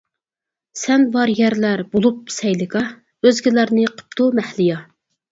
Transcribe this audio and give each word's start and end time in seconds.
سەن 0.83 1.01
بار 1.15 1.31
يەرلەر 1.39 1.83
بولۇپ 1.91 2.31
سەيلىگاھ، 2.35 2.87
ئۆزگىلەرنى 3.27 3.85
قىپتۇ 3.99 4.27
مەھلىيا. 4.41 4.79